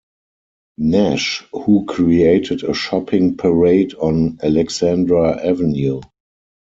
Nash, 0.79 1.43
who 1.51 1.85
created 1.85 2.63
a 2.63 2.73
shopping 2.73 3.37
parade 3.37 3.93
on 3.93 4.39
Alexandra 4.41 5.39
Avenue. 5.47 6.01